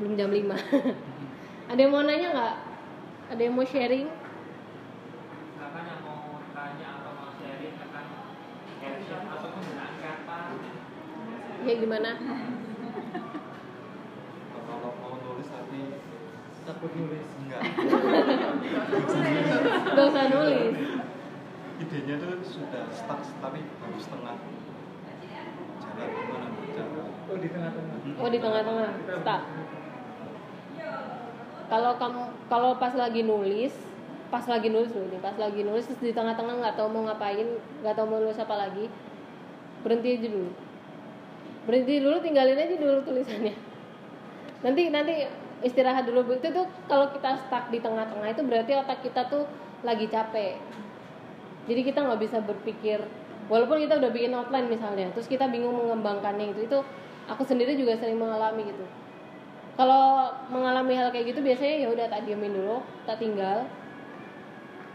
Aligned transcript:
belum 0.00 0.16
jam 0.16 0.32
5 0.32 0.48
ada 1.70 1.76
yang 1.76 1.92
mau 1.92 2.00
nanya 2.00 2.32
nggak? 2.32 2.56
Ada 3.36 3.40
yang 3.44 3.52
mau 3.52 3.68
sharing? 3.68 4.08
Kakak 5.60 5.84
yang 5.84 6.00
mau 6.08 6.40
tanya 6.56 7.04
atau 7.04 7.12
mau 7.20 7.28
sharing 7.36 7.76
akan 7.76 8.04
caption 8.80 9.28
atau 9.28 9.52
penggunaan 9.52 10.00
kata? 10.00 10.56
Ya 11.68 11.74
gimana? 11.76 12.16
Kalau 14.56 14.96
mau 15.04 15.20
nulis 15.20 15.52
tapi 15.52 16.00
takut 16.64 16.96
nulis. 16.96 17.28
Enggak. 17.44 17.60
Gak 20.00 20.04
usah 20.08 20.32
nulis. 20.32 20.80
Idenya 21.76 22.16
tuh 22.24 22.40
sudah 22.40 22.88
stuck 22.88 23.20
tapi 23.44 23.68
baru 23.76 24.00
setengah. 24.00 24.48
Jalan 25.92 26.08
gimana 26.08 26.48
cara 26.72 27.04
oh 27.04 27.36
di 27.36 27.52
tengah-tengah. 27.52 28.16
Oh 28.16 28.32
di 28.32 28.40
tengah-tengah. 28.40 28.96
Tak 29.28 29.40
kalau 31.70 31.94
kamu 31.96 32.22
kalau 32.50 32.70
pas 32.76 32.92
lagi 32.92 33.22
nulis 33.22 33.72
pas 34.30 34.42
lagi 34.46 34.70
nulis 34.70 34.90
dulu 34.90 35.06
nih 35.10 35.22
pas 35.22 35.34
lagi 35.38 35.62
nulis 35.62 35.86
terus 35.86 36.02
di 36.02 36.12
tengah-tengah 36.14 36.58
nggak 36.58 36.74
tahu 36.78 36.90
mau 36.90 37.06
ngapain 37.06 37.46
nggak 37.82 37.94
tahu 37.94 38.06
mau 38.10 38.18
nulis 38.18 38.38
apa 38.38 38.54
lagi 38.58 38.90
berhenti 39.80 40.08
aja 40.20 40.28
dulu. 40.28 40.52
Berhenti 41.64 41.94
dulu 42.04 42.16
tinggalin 42.20 42.58
aja 42.60 42.76
dulu 42.76 43.00
tulisannya. 43.00 43.54
Nanti 44.60 44.82
nanti 44.92 45.24
istirahat 45.64 46.04
dulu. 46.04 46.36
Itu 46.36 46.52
tuh 46.52 46.68
kalau 46.84 47.08
kita 47.16 47.40
stuck 47.48 47.72
di 47.72 47.80
tengah-tengah 47.80 48.28
itu 48.28 48.42
berarti 48.44 48.72
otak 48.76 49.00
kita 49.00 49.24
tuh 49.32 49.48
lagi 49.80 50.04
capek. 50.12 50.60
Jadi 51.64 51.80
kita 51.80 52.04
nggak 52.04 52.20
bisa 52.20 52.44
berpikir 52.44 53.00
walaupun 53.50 53.82
kita 53.82 53.98
udah 53.98 54.10
bikin 54.14 54.32
outline 54.32 54.70
misalnya 54.70 55.10
terus 55.10 55.26
kita 55.26 55.50
bingung 55.50 55.74
mengembangkannya 55.74 56.54
itu 56.54 56.70
itu 56.70 56.78
aku 57.26 57.42
sendiri 57.42 57.74
juga 57.74 57.98
sering 57.98 58.14
mengalami 58.14 58.70
gitu 58.70 58.86
kalau 59.80 60.28
mengalami 60.52 60.92
hal 60.92 61.08
kayak 61.08 61.32
gitu 61.32 61.40
biasanya 61.40 61.74
ya 61.80 61.88
udah 61.88 62.06
tak 62.12 62.28
diamin 62.28 62.52
dulu 62.52 62.84
tak 63.08 63.16
tinggal. 63.16 63.64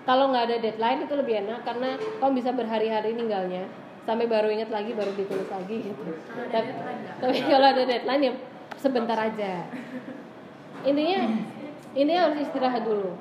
Kalau 0.06 0.30
nggak 0.30 0.46
ada 0.46 0.58
deadline 0.62 1.10
itu 1.10 1.14
lebih 1.18 1.42
enak 1.42 1.66
karena 1.66 1.98
kamu 2.22 2.32
bisa 2.38 2.54
berhari-hari 2.54 3.18
ninggalnya. 3.18 3.66
Sampai 4.06 4.30
baru 4.30 4.54
ingat 4.54 4.70
lagi 4.70 4.94
baru 4.94 5.10
ditulis 5.18 5.50
lagi 5.50 5.90
gitu. 5.90 6.02
Tapi, 6.54 6.70
tapi 7.18 7.38
kalau 7.50 7.66
ada 7.66 7.82
deadline 7.82 8.30
ya 8.30 8.34
sebentar 8.78 9.18
aja. 9.18 9.66
Intinya 10.86 11.34
intinya 11.98 12.22
harus 12.30 12.46
istirahat 12.46 12.86
dulu. 12.86 13.18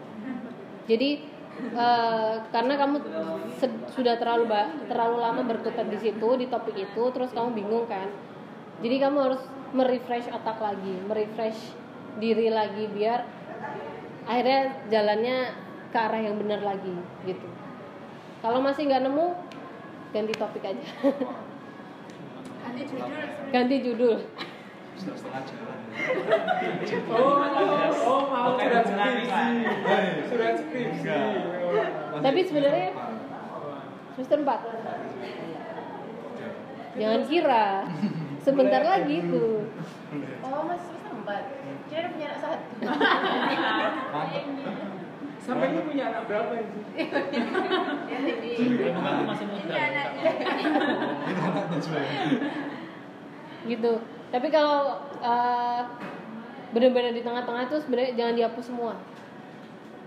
Jadi 0.84 1.24
eh, 1.56 2.34
karena 2.52 2.74
kamu 2.77 2.96
sudah 3.96 4.20
terlalu 4.20 4.52
terlalu 4.84 5.17
lama 5.17 5.41
berkutat 5.48 5.89
di 5.89 5.96
situ 5.96 6.28
di 6.36 6.44
topik 6.52 6.77
itu 6.77 7.02
terus 7.08 7.33
kamu 7.33 7.56
bingung 7.56 7.89
kan. 7.89 8.12
Jadi 8.84 9.00
kamu 9.00 9.17
harus 9.17 9.41
merefresh 9.75 10.30
otak 10.30 10.58
lagi 10.62 10.94
merefresh 11.05 11.75
diri 12.22 12.47
lagi 12.48 12.86
biar 12.94 13.27
akhirnya 14.25 14.86
jalannya 14.89 15.36
ke 15.91 15.98
arah 15.98 16.20
yang 16.22 16.39
benar 16.39 16.62
lagi 16.62 16.94
gitu. 17.27 17.47
Kalau 18.41 18.62
masih 18.62 18.86
nggak 18.86 19.02
nemu 19.05 19.27
ganti 20.14 20.33
topik 20.34 20.64
aja. 20.64 20.86
Ganti 22.64 22.83
judul. 22.89 23.11
ganti 23.52 23.77
judul. 23.83 24.14
Sudah 24.95 25.17
setengah 25.19 25.42
jalan. 25.47 25.78
Oh 27.11 27.39
oh 28.06 28.22
mau 28.30 28.55
surat 28.58 28.84
skripsi. 28.86 29.42
surat 30.30 30.55
skripsi. 30.58 31.19
Tapi 32.22 32.41
sebenarnya- 32.47 32.95
semester 34.14 34.39
4 34.47 34.62
jangan 36.95 37.22
kira 37.27 37.83
sebentar 38.45 38.83
lagi 38.84 39.17
tuh 39.27 39.64
Oh, 40.45 40.62
masih 40.69 40.87
semester 40.92 41.12
empat. 41.17 41.42
Kira 41.91 42.12
punya 42.14 42.27
anak 42.31 42.41
satu. 42.45 42.70
sampai 45.45 45.77
ini 45.77 45.81
punya 45.84 46.05
anak 46.09 46.25
berapa 46.25 46.53
ini 46.56 46.81
Ya, 48.09 48.19
jadi. 48.23 48.51
Memang 48.81 49.05
aku 49.05 49.23
masih 49.29 49.46
muda. 49.51 49.74
Itu 51.68 51.96
gitu 53.64 53.92
tapi 54.29 54.48
kalau 54.52 55.01
eh, 55.24 55.83
benar-benar 56.77 57.17
di 57.17 57.23
tengah-tengah 57.24 57.70
itu 57.70 57.77
sebenarnya 57.80 58.13
jangan 58.13 58.35
dihapus 58.36 58.64
semua 58.68 58.92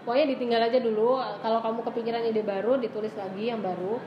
pokoknya 0.05 0.25
ditinggal 0.37 0.61
aja 0.61 0.79
dulu 0.79 1.17
kalau 1.41 1.59
kamu 1.65 1.79
kepikiran 1.89 2.23
ide 2.29 2.45
baru 2.45 2.77
ditulis 2.77 3.17
lagi 3.17 3.49
yang 3.49 3.65
baru 3.65 3.97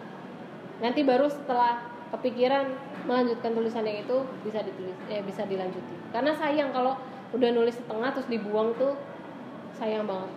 nanti 0.78 1.02
baru 1.02 1.26
setelah 1.26 1.82
kepikiran 2.10 2.74
melanjutkan 3.06 3.54
tulisan 3.54 3.86
yang 3.86 4.02
itu 4.02 4.16
bisa 4.42 4.60
ditulis 4.66 4.98
eh 5.08 5.22
bisa 5.22 5.46
dilanjuti. 5.46 5.94
Karena 6.10 6.34
sayang 6.34 6.74
kalau 6.74 6.98
udah 7.30 7.50
nulis 7.54 7.78
setengah 7.78 8.10
terus 8.10 8.26
dibuang 8.26 8.74
tuh 8.74 8.98
sayang 9.78 10.04
banget. 10.04 10.30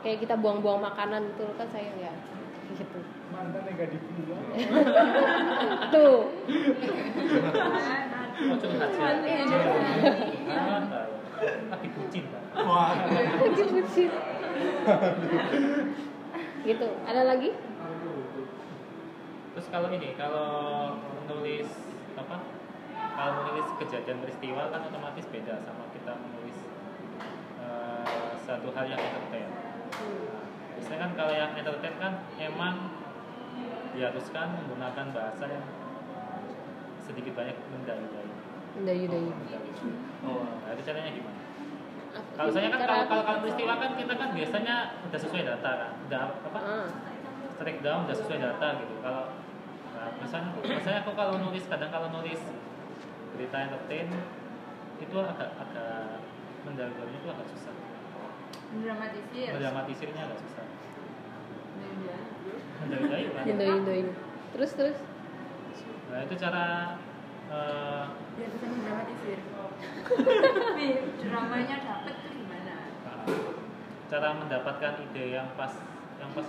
Kayak 0.00 0.18
kita 0.24 0.34
buang-buang 0.38 0.80
makanan 0.80 1.34
gitu 1.34 1.50
kan 1.56 1.68
sayang 1.72 1.96
ya 2.00 2.14
gitu 2.74 2.98
mantan 3.30 3.62
yang 3.62 3.78
gak 3.78 3.90
dibuang 3.94 4.42
tuh. 5.94 6.16
Wah 12.56 12.92
bucin. 13.46 14.10
Gitu. 16.66 16.88
Ada 17.06 17.22
lagi 17.22 17.50
Terus 19.56 19.72
kalau 19.72 19.88
ini, 19.88 20.12
kalau 20.20 21.00
menulis 21.24 21.64
apa? 22.12 22.44
Kalau 22.92 23.32
menulis 23.40 23.64
kejadian 23.80 24.20
peristiwa 24.20 24.68
kan 24.68 24.84
otomatis 24.84 25.24
beda 25.32 25.64
sama 25.64 25.88
kita 25.96 26.12
menulis 26.12 26.60
eh, 27.64 28.32
satu 28.44 28.68
hal 28.76 28.84
yang 28.84 29.00
entertain. 29.00 29.48
Biasanya 30.76 30.98
kan 31.00 31.10
kalau 31.16 31.32
yang 31.32 31.56
entertain 31.56 31.96
kan 31.96 32.12
emang 32.36 33.00
diharuskan 33.96 34.60
menggunakan 34.60 35.06
bahasa 35.16 35.48
yang 35.48 35.64
sedikit 37.08 37.32
banyak 37.32 37.56
mendayu-dayu. 37.72 38.34
Dayu-dayu. 38.84 39.32
Mendayu. 39.32 39.72
oh 40.28 40.44
Nah, 40.52 40.76
itu 40.76 40.82
caranya 40.84 41.16
gimana? 41.16 41.40
Kalau 42.36 42.50
saya 42.52 42.68
kan 42.68 42.80
kalau 42.84 43.04
kalau 43.08 43.24
kalau 43.24 43.40
peristiwa 43.40 43.80
kan 43.80 43.90
kita 43.96 44.14
kan 44.20 44.28
biasanya 44.36 45.00
udah 45.00 45.16
sesuai 45.24 45.48
data 45.48 45.70
kan, 45.80 45.92
udah 46.04 46.20
apa? 46.44 46.60
Ah, 46.60 46.86
Strike 47.56 47.80
down 47.80 48.04
udah 48.04 48.16
sesuai 48.20 48.36
data 48.36 48.84
gitu. 48.84 49.00
Kalau 49.00 49.45
nah, 49.96 50.12
misalnya, 50.20 50.50
misalnya 50.60 51.00
aku 51.02 51.12
kalau 51.16 51.34
nulis 51.40 51.64
kadang 51.64 51.88
kalau 51.88 52.08
nulis 52.12 52.40
berita 53.32 53.56
entertain 53.68 54.08
itu 54.96 55.16
agak 55.16 55.50
agak 55.60 56.20
mendalaminya 56.64 57.18
itu 57.20 57.28
agak 57.28 57.46
susah. 57.52 57.74
Mendramatisir. 58.72 59.50
Mendramatisirnya 59.56 60.22
agak 60.28 60.38
susah. 60.40 60.64
Mendayu-dayu 62.84 63.28
kan. 63.32 63.44
dayu-dayu. 63.56 64.08
Terus 64.56 64.72
terus 64.76 64.98
Nah 66.06 66.22
itu 66.22 66.34
cara 66.38 66.96
eh, 67.50 68.04
Biar 68.38 68.48
bisa 68.52 68.66
mendramatisir. 68.70 69.38
Dramanya 71.26 71.76
dapet 71.82 72.14
tuh 72.24 72.30
gimana? 72.32 72.74
cara 74.06 74.28
mendapatkan 74.38 74.92
ide 75.02 75.34
yang 75.34 75.50
pas 75.58 75.74
yang 76.22 76.30
pas 76.30 76.46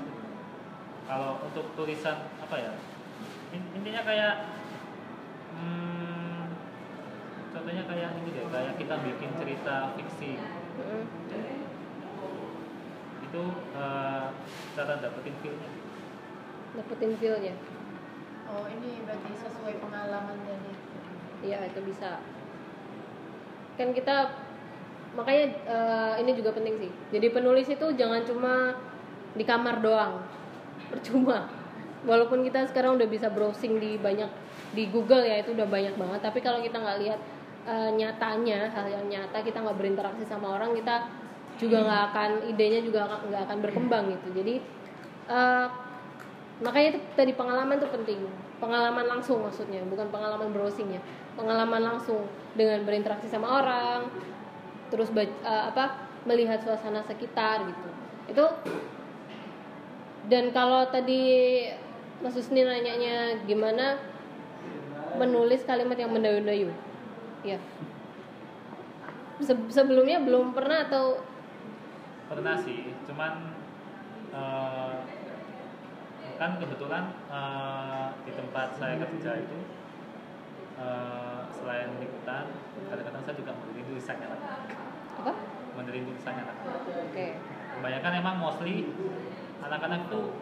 kalau 1.09 1.41
untuk 1.41 1.65
tulisan 1.73 2.29
apa 2.37 2.55
ya 2.55 2.71
intinya 3.75 4.01
kayak 4.05 4.33
hmm, 5.57 6.41
contohnya 7.55 7.83
kayak 7.85 8.09
ini 8.21 8.29
deh 8.33 8.45
kayak 8.49 8.73
kita 8.77 8.95
bikin 9.03 9.31
cerita 9.39 9.75
fiksi 9.97 10.33
Mm, 10.77 11.09
itu 13.25 13.43
eh, 13.73 14.25
cara 14.77 14.93
dapetin 15.01 15.33
feelnya 15.41 15.69
dapetin 16.77 17.17
feel-nya. 17.17 17.55
Oh, 18.47 18.63
ini 18.69 19.01
berarti 19.03 19.31
sesuai 19.33 19.81
pengalaman 19.81 20.37
jadi. 20.45 20.71
Iya, 21.43 21.59
itu 21.73 21.79
bisa. 21.83 22.21
Kan 23.75 23.91
kita 23.97 24.45
makanya 25.17 25.45
eh, 25.65 26.13
ini 26.21 26.31
juga 26.37 26.53
penting 26.53 26.77
sih. 26.77 26.91
Jadi 27.11 27.27
penulis 27.33 27.67
itu 27.67 27.87
jangan 27.97 28.21
cuma 28.23 28.77
di 29.33 29.43
kamar 29.43 29.81
doang. 29.81 30.21
Percuma. 30.93 31.56
Walaupun 32.07 32.41
kita 32.47 32.63
sekarang 32.71 32.95
udah 32.95 33.07
bisa 33.11 33.27
browsing 33.27 33.83
di 33.83 33.99
banyak 33.99 34.31
di 34.71 34.87
Google 34.87 35.27
ya 35.27 35.43
itu 35.43 35.51
udah 35.51 35.67
banyak 35.67 35.99
banget. 35.99 36.19
Tapi 36.23 36.39
kalau 36.39 36.63
kita 36.63 36.79
nggak 36.79 36.97
lihat 37.03 37.19
eh, 37.67 37.89
nyatanya 37.91 38.71
hal 38.71 38.87
yang 38.87 39.05
nyata, 39.11 39.43
kita 39.43 39.59
nggak 39.59 39.75
berinteraksi 39.75 40.23
sama 40.23 40.55
orang, 40.55 40.71
kita 40.71 41.11
juga 41.59 41.83
nggak 41.83 42.01
akan 42.13 42.29
idenya 42.47 42.79
juga 42.79 43.19
nggak 43.27 43.43
akan 43.51 43.57
berkembang 43.59 44.03
gitu. 44.15 44.27
Jadi 44.39 44.55
eh, 45.27 45.67
makanya 46.57 46.97
itu 46.97 46.99
tadi 47.13 47.31
pengalaman 47.37 47.77
tuh 47.77 47.91
penting 47.93 48.17
pengalaman 48.57 49.05
langsung 49.05 49.45
maksudnya 49.45 49.85
bukan 49.85 50.09
pengalaman 50.09 50.49
browsingnya 50.49 51.01
pengalaman 51.37 51.81
langsung 51.85 52.25
dengan 52.57 52.81
berinteraksi 52.81 53.29
sama 53.29 53.61
orang 53.61 54.09
terus 54.89 55.13
eh, 55.13 55.29
apa 55.45 56.09
melihat 56.25 56.59
suasana 56.65 57.05
sekitar 57.05 57.61
gitu 57.69 57.89
itu 58.27 58.45
dan 60.27 60.51
kalau 60.51 60.89
tadi 60.89 61.23
Mas 62.17 62.33
Husni 62.33 62.65
nanyanya 62.65 63.45
gimana? 63.45 64.01
Menulis 65.17 65.65
kalimat 65.65 65.97
yang 65.97 66.13
mendayu-dayu. 66.13 66.69
Ya 67.45 67.57
Se- 69.37 69.69
sebelumnya 69.69 70.17
belum 70.25 70.57
pernah 70.57 70.89
atau? 70.89 71.21
Pernah 72.25 72.57
sih 72.57 72.89
cuman 73.05 73.53
eh, 74.33 74.95
kan 76.41 76.57
kebetulan 76.57 77.13
eh, 77.29 78.07
di 78.25 78.31
tempat 78.33 78.67
saya 78.81 78.97
kerja 78.97 79.31
itu 79.37 79.57
eh, 80.81 81.41
selain 81.53 81.89
liputan 82.01 82.49
kadang-kadang 82.89 83.21
saya 83.29 83.35
juga 83.37 83.51
menerin 83.61 83.85
tulisannya 83.93 84.27
lah 84.33 84.39
apa? 85.21 85.33
Menerin 85.77 86.03
tulisannya 86.09 86.43
lah 86.49 86.55
oke. 86.81 87.25
Kebanyakan 87.77 88.11
emang 88.17 88.35
mostly 88.41 88.89
anak-anak 89.61 90.09
tuh 90.09 90.33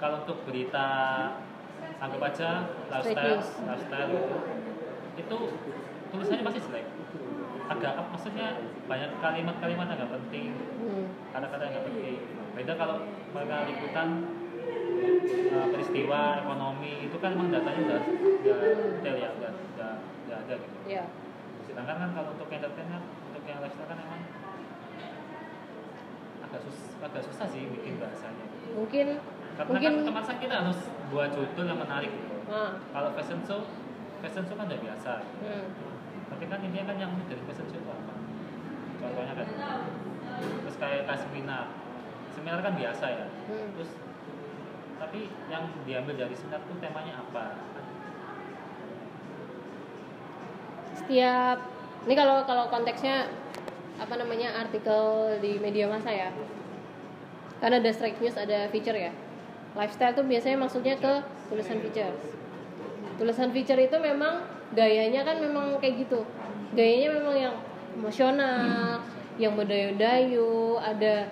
kalau 0.00 0.16
untuk 0.26 0.38
berita 0.48 0.86
anggap 2.00 2.20
aja 2.32 2.48
lifestyle 2.90 3.40
lifestyle 3.40 4.12
itu 5.14 5.36
tulisannya 6.10 6.44
pasti 6.44 6.60
jelek. 6.68 6.86
Agak 7.64 7.96
apa 7.96 8.08
maksudnya 8.12 8.60
banyak 8.84 9.10
kalimat-kalimat 9.24 9.86
yang 9.88 9.98
nggak 10.04 10.12
penting 10.20 10.50
hmm. 10.84 11.06
kata-kata 11.32 11.62
yang 11.64 11.72
nggak 11.78 11.86
penting. 11.88 12.16
Beda 12.54 12.72
kalau 12.76 12.96
mereka 13.32 13.56
liputan 13.66 14.08
uh, 15.54 15.66
peristiwa 15.72 16.20
ekonomi 16.44 17.08
itu 17.08 17.16
kan 17.18 17.34
emang 17.34 17.48
datanya 17.48 17.80
udah 17.88 18.00
udah 18.04 18.56
detail 19.00 19.16
ya 19.16 19.28
udah 19.40 19.50
udah, 19.52 19.92
udah 20.28 20.36
ada 20.44 20.54
gitu. 20.60 20.78
Ya 20.86 21.04
sedangkan 21.64 21.96
kan 21.98 22.10
kalau 22.14 22.30
untuk 22.38 22.48
entertainment 22.54 23.04
untuk 23.32 23.42
yang 23.50 23.58
lifestyle 23.58 23.90
kan 23.90 23.98
emang 23.98 24.22
agak 26.46 26.60
sus 26.62 26.78
agak 27.02 27.22
susah 27.26 27.46
sih 27.50 27.66
bikin 27.66 27.98
bahasanya. 27.98 28.46
Mungkin 28.78 29.06
karena 29.54 29.70
mungkin 29.70 29.90
kan 29.90 30.02
otomatis 30.02 30.28
kan 30.34 30.38
kita 30.42 30.54
harus 30.66 30.80
buat 31.14 31.30
judul 31.30 31.64
yang 31.70 31.78
menarik 31.78 32.10
gitu. 32.10 32.34
ah, 32.50 32.74
kalau 32.90 33.10
fashion 33.14 33.40
show 33.46 33.60
fashion 34.18 34.42
show 34.46 34.56
kan 34.58 34.66
udah 34.66 34.80
biasa 34.82 35.10
gitu. 35.22 35.36
hmm. 35.46 35.66
tapi 36.30 36.44
kan 36.50 36.58
intinya 36.62 36.84
kan 36.90 36.96
yang 36.98 37.10
unik 37.14 37.26
dari 37.30 37.42
fashion 37.46 37.66
show 37.70 37.78
itu 37.78 37.90
apa 37.90 38.14
contohnya 38.98 39.34
kan 39.38 39.46
terus 40.66 40.76
kayak 40.82 41.00
kayak 41.06 41.20
seminar 41.22 41.64
seminar 42.34 42.58
kan 42.60 42.74
biasa 42.74 43.06
ya 43.06 43.26
Hmm. 43.44 43.68
terus 43.76 43.90
tapi 44.96 45.28
yang 45.52 45.68
diambil 45.84 46.16
dari 46.16 46.32
seminar 46.32 46.64
itu 46.64 46.74
temanya 46.80 47.20
apa 47.20 47.60
setiap 50.96 51.58
ini 52.08 52.14
kalau 52.16 52.42
kalau 52.48 52.64
konteksnya 52.72 53.28
apa 54.00 54.14
namanya 54.18 54.56
artikel 54.58 55.36
di 55.38 55.60
media 55.60 55.86
massa 55.86 56.10
ya 56.10 56.30
karena 57.60 57.78
ada 57.84 57.90
strike 57.94 58.18
news 58.18 58.34
ada 58.34 58.66
feature 58.72 58.96
ya 58.96 59.12
lifestyle 59.74 60.14
tuh 60.14 60.26
biasanya 60.26 60.58
maksudnya 60.58 60.94
ke 60.98 61.12
tulisan 61.50 61.78
features 61.82 62.34
tulisan 63.14 63.50
feature 63.54 63.78
itu 63.78 63.96
memang 63.98 64.42
gayanya 64.74 65.22
kan 65.22 65.38
memang 65.38 65.78
kayak 65.78 66.06
gitu. 66.06 66.26
Gayanya 66.74 67.08
memang 67.14 67.34
yang 67.38 67.54
emosional 67.94 68.98
yang 69.38 69.54
berdayu-dayu 69.54 70.78
ada 70.78 71.30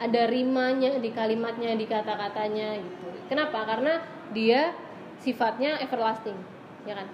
ada 0.00 0.22
rimanya 0.26 0.98
di 0.98 1.10
kalimatnya 1.14 1.78
di 1.78 1.86
kata-katanya 1.86 2.78
gitu. 2.82 3.08
Kenapa? 3.30 3.62
Karena 3.62 4.02
dia 4.34 4.74
sifatnya 5.22 5.78
everlasting 5.78 6.34
ya 6.82 6.98
kan? 6.98 7.06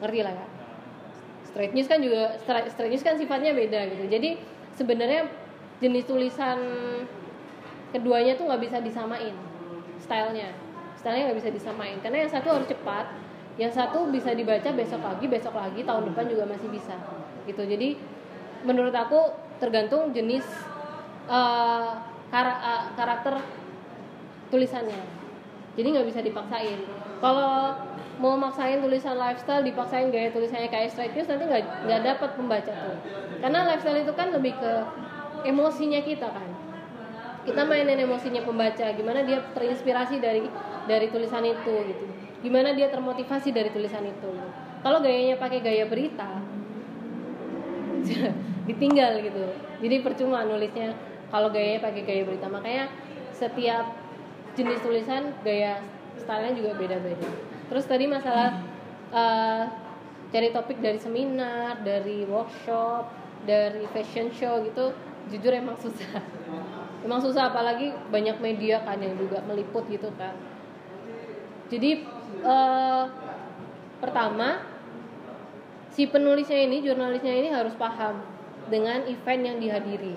Ngerti 0.00 0.20
lah 0.22 0.34
kan 0.38 0.50
straight 1.50 1.74
news 1.74 1.90
kan 1.90 1.98
juga 1.98 2.38
straight, 2.38 2.94
news 2.94 3.02
kan 3.02 3.18
sifatnya 3.18 3.50
beda 3.50 3.90
gitu. 3.90 4.06
Jadi 4.06 4.38
sebenarnya 4.78 5.26
jenis 5.82 6.06
tulisan 6.06 6.58
keduanya 7.90 8.38
tuh 8.38 8.46
nggak 8.46 8.62
bisa 8.62 8.78
disamain 8.78 9.34
stylenya. 10.00 10.50
Stylenya 10.96 11.30
nggak 11.30 11.38
bisa 11.44 11.50
disamain. 11.52 11.96
Karena 12.00 12.26
yang 12.26 12.32
satu 12.32 12.48
harus 12.50 12.68
cepat 12.68 13.06
yang 13.60 13.68
satu 13.68 14.08
bisa 14.08 14.32
dibaca 14.32 14.72
besok 14.72 15.04
lagi 15.04 15.28
besok 15.28 15.52
lagi 15.52 15.84
tahun 15.84 16.12
depan 16.12 16.24
juga 16.32 16.44
masih 16.48 16.68
bisa. 16.72 16.96
Gitu. 17.44 17.60
Jadi 17.60 18.00
menurut 18.64 18.92
aku 18.96 19.36
tergantung 19.60 20.16
jenis 20.16 20.44
eh, 21.28 21.90
karakter 22.96 23.34
tulisannya. 24.48 25.00
Jadi 25.76 25.86
nggak 25.92 26.08
bisa 26.08 26.20
dipaksain. 26.24 26.80
Kalau 27.20 27.76
mau 28.20 28.36
maksain 28.36 28.84
tulisan 28.84 29.16
lifestyle 29.16 29.64
dipaksain 29.64 30.12
gaya 30.12 30.28
tulisannya 30.28 30.68
kayak 30.68 30.92
straight 30.92 31.16
news 31.16 31.28
nanti 31.28 31.44
nggak 31.48 31.64
nggak 31.88 32.00
dapat 32.04 32.30
pembaca 32.36 32.72
tuh. 32.72 32.96
Karena 33.40 33.68
lifestyle 33.68 34.00
itu 34.00 34.12
kan 34.12 34.28
lebih 34.32 34.56
ke 34.56 34.72
emosinya 35.44 36.00
kita 36.04 36.28
kan 36.28 36.59
kita 37.40 37.62
mainin 37.64 37.96
emosinya 38.04 38.44
pembaca 38.44 38.86
gimana 38.92 39.24
dia 39.24 39.40
terinspirasi 39.56 40.20
dari 40.20 40.44
dari 40.84 41.06
tulisan 41.08 41.44
itu 41.44 41.74
gitu. 41.88 42.04
Gimana 42.40 42.72
dia 42.72 42.88
termotivasi 42.88 43.52
dari 43.52 43.68
tulisan 43.72 44.04
itu 44.04 44.32
kalau 44.80 45.04
gayanya 45.04 45.36
pakai 45.36 45.60
gaya 45.60 45.84
berita 45.88 46.40
ditinggal 48.68 49.12
gitu. 49.24 49.44
Jadi 49.80 49.96
percuma 50.04 50.44
nulisnya 50.44 50.96
kalau 51.28 51.48
gayanya 51.52 51.80
pakai 51.84 52.02
gaya 52.04 52.22
berita. 52.24 52.46
Makanya 52.48 52.92
setiap 53.32 53.96
jenis 54.56 54.80
tulisan 54.84 55.32
gaya 55.40 55.80
stylenya 56.20 56.52
juga 56.56 56.72
beda-beda. 56.76 57.28
Terus 57.72 57.84
tadi 57.88 58.04
masalah 58.04 58.60
eh, 59.12 59.64
cari 60.30 60.48
topik 60.52 60.78
dari 60.78 60.98
seminar 61.00 61.80
dari 61.82 62.24
workshop 62.28 63.08
dari 63.44 63.84
fashion 63.90 64.28
show 64.30 64.60
gitu 64.62 64.92
jujur 65.30 65.52
emang 65.54 65.78
susah. 65.78 66.20
Emang 67.06 67.16
susah 67.16 67.48
apalagi 67.48 67.96
banyak 68.12 68.44
media 68.44 68.84
kan 68.84 69.00
yang 69.00 69.16
juga 69.16 69.40
meliput 69.48 69.88
gitu 69.88 70.12
kan. 70.20 70.36
Jadi 71.72 72.04
eh, 72.44 73.04
pertama 74.04 74.60
si 75.88 76.04
penulisnya 76.04 76.60
ini 76.60 76.84
jurnalisnya 76.84 77.32
ini 77.32 77.48
harus 77.48 77.72
paham 77.80 78.20
dengan 78.68 79.08
event 79.08 79.42
yang 79.48 79.56
dihadiri. 79.56 80.12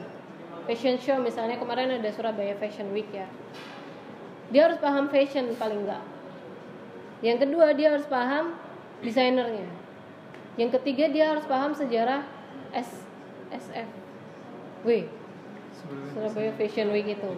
Fashion 0.67 0.99
show 0.99 1.23
misalnya 1.23 1.55
kemarin 1.55 1.95
ada 1.95 2.11
Surabaya 2.11 2.59
Fashion 2.59 2.91
Week 2.91 3.07
ya. 3.15 3.31
Dia 4.51 4.67
harus 4.67 4.83
paham 4.83 5.07
fashion 5.07 5.55
paling 5.55 5.87
enggak 5.87 6.03
yang 7.23 7.39
kedua 7.39 7.71
dia 7.71 7.95
harus 7.95 8.03
paham 8.03 8.51
desainernya. 8.99 9.71
Yang 10.59 10.77
ketiga 10.77 11.07
dia 11.07 11.25
harus 11.31 11.47
paham 11.47 11.71
sejarah 11.71 12.27
S 12.75 12.91
SF 13.47 14.02
W 14.83 15.07
Surabaya 16.13 16.51
Fashion 16.55 16.91
Week 16.95 17.07
itu. 17.07 17.31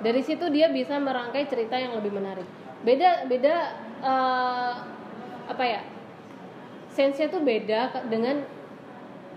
Dari 0.00 0.22
situ 0.24 0.48
dia 0.48 0.70
bisa 0.70 0.96
merangkai 0.96 1.44
cerita 1.50 1.76
yang 1.76 1.98
lebih 1.98 2.14
menarik. 2.14 2.46
Beda 2.86 3.26
beda 3.26 3.54
eh, 4.00 4.72
apa 5.50 5.64
ya 5.66 5.82
sense-nya 6.90 7.28
tuh 7.30 7.42
beda 7.42 8.06
dengan 8.08 8.42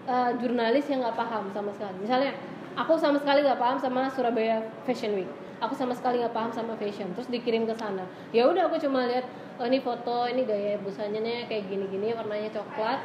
eh, 0.07 0.31
jurnalis 0.39 0.87
yang 0.87 1.03
nggak 1.03 1.17
paham 1.17 1.49
sama 1.51 1.71
sekali. 1.75 1.95
Misalnya 2.03 2.31
aku 2.77 2.95
sama 2.97 3.19
sekali 3.19 3.43
nggak 3.43 3.59
paham 3.59 3.77
sama 3.81 4.07
Surabaya 4.13 4.63
Fashion 4.87 5.17
Week. 5.17 5.29
Aku 5.63 5.75
sama 5.79 5.95
sekali 5.95 6.19
nggak 6.19 6.35
paham 6.35 6.51
sama 6.51 6.75
fashion 6.75 7.07
terus 7.15 7.31
dikirim 7.31 7.63
ke 7.63 7.71
sana. 7.79 8.03
Ya 8.35 8.51
udah 8.51 8.67
aku 8.67 8.83
cuma 8.83 9.07
lihat 9.07 9.23
oh 9.55 9.63
ini 9.63 9.79
foto 9.79 10.27
ini 10.27 10.43
gaya 10.43 10.75
busanya 10.83 11.23
nih 11.23 11.47
kayak 11.47 11.71
gini-gini 11.71 12.11
warnanya 12.11 12.51
coklat 12.51 12.99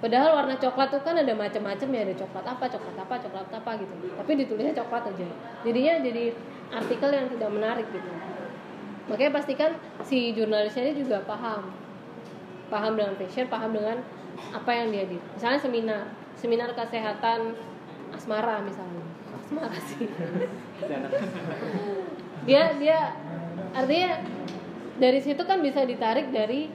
Padahal 0.00 0.32
warna 0.32 0.56
coklat 0.56 0.88
tuh 0.88 1.04
kan 1.04 1.12
ada 1.12 1.28
macam-macam 1.36 1.88
ya, 1.92 2.00
ada 2.08 2.14
coklat 2.16 2.44
apa, 2.48 2.64
coklat 2.72 2.96
apa, 2.96 3.14
coklat 3.20 3.48
apa 3.52 3.70
gitu. 3.84 3.94
Tapi 4.16 4.30
ditulisnya 4.40 4.72
coklat 4.72 5.12
aja. 5.12 5.28
Jadinya 5.60 5.94
jadi 6.00 6.24
artikel 6.72 7.10
yang 7.12 7.26
tidak 7.28 7.50
menarik 7.52 7.86
gitu. 7.92 8.10
Makanya 9.12 9.32
pastikan 9.36 9.70
si 10.00 10.32
jurnalisnya 10.32 10.88
ini 10.88 11.04
juga 11.04 11.20
paham. 11.28 11.68
Paham 12.72 12.96
dengan 12.96 13.12
fashion, 13.20 13.52
paham 13.52 13.76
dengan 13.76 14.00
apa 14.56 14.70
yang 14.72 14.88
dia 14.88 15.04
di. 15.04 15.20
Misalnya 15.36 15.60
seminar, 15.60 16.02
seminar 16.32 16.72
kesehatan 16.72 17.52
asmara 18.16 18.64
misalnya. 18.64 19.04
Asmara 19.36 19.76
sih. 19.84 20.08
dia 22.48 22.72
dia 22.80 23.12
artinya 23.76 24.24
dari 24.96 25.20
situ 25.20 25.44
kan 25.44 25.60
bisa 25.60 25.84
ditarik 25.84 26.32
dari 26.32 26.72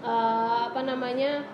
eh, 0.00 0.58
apa 0.72 0.80
namanya 0.80 1.44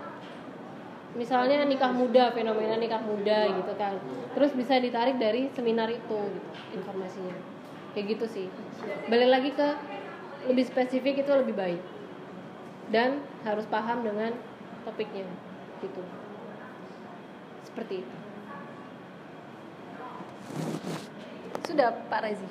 misalnya 1.19 1.67
nikah 1.67 1.91
muda 1.91 2.31
fenomena 2.31 2.79
nikah 2.79 3.03
muda 3.03 3.51
gitu 3.51 3.73
kan. 3.75 3.99
Terus 4.39 4.55
bisa 4.55 4.79
ditarik 4.79 5.19
dari 5.19 5.51
seminar 5.53 5.91
itu 5.91 6.15
gitu 6.15 6.51
informasinya. 6.79 7.35
Kayak 7.93 8.07
gitu 8.15 8.27
sih. 8.31 8.47
Balik 9.11 9.29
lagi 9.29 9.51
ke 9.51 9.69
lebih 10.47 10.65
spesifik 10.71 11.27
itu 11.27 11.31
lebih 11.35 11.59
baik. 11.59 11.83
Dan 12.95 13.21
harus 13.43 13.67
paham 13.67 14.07
dengan 14.07 14.33
topiknya 14.87 15.27
gitu. 15.83 16.01
Seperti 17.67 18.07
itu. 18.07 18.17
Sudah 21.69 21.93
Pak 22.09 22.25
Rezi 22.25 22.49